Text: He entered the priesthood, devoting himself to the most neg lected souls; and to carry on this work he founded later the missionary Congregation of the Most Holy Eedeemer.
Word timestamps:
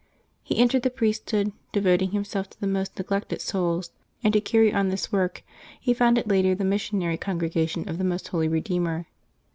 He 0.41 0.57
entered 0.57 0.81
the 0.81 0.89
priesthood, 0.89 1.51
devoting 1.71 2.09
himself 2.09 2.49
to 2.49 2.59
the 2.59 2.65
most 2.65 2.97
neg 2.97 3.11
lected 3.11 3.39
souls; 3.39 3.91
and 4.23 4.33
to 4.33 4.41
carry 4.41 4.73
on 4.73 4.89
this 4.89 5.11
work 5.11 5.43
he 5.79 5.93
founded 5.93 6.27
later 6.27 6.55
the 6.55 6.65
missionary 6.65 7.17
Congregation 7.17 7.87
of 7.87 7.99
the 7.99 8.03
Most 8.03 8.29
Holy 8.29 8.49
Eedeemer. 8.49 9.05